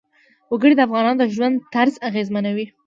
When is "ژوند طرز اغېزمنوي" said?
1.35-2.65